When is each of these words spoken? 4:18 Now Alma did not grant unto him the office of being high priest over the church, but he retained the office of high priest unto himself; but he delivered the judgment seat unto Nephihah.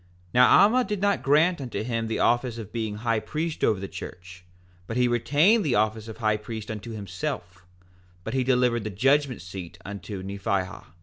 4:18 0.01 0.07
Now 0.33 0.59
Alma 0.63 0.83
did 0.83 0.99
not 0.99 1.21
grant 1.21 1.61
unto 1.61 1.83
him 1.83 2.07
the 2.07 2.17
office 2.17 2.57
of 2.57 2.71
being 2.73 2.95
high 2.95 3.19
priest 3.19 3.63
over 3.63 3.79
the 3.79 3.87
church, 3.87 4.43
but 4.87 4.97
he 4.97 5.07
retained 5.07 5.63
the 5.63 5.75
office 5.75 6.07
of 6.07 6.17
high 6.17 6.37
priest 6.37 6.71
unto 6.71 6.89
himself; 6.89 7.67
but 8.23 8.33
he 8.33 8.43
delivered 8.43 8.83
the 8.83 8.89
judgment 8.89 9.43
seat 9.43 9.77
unto 9.85 10.23
Nephihah. 10.23 10.85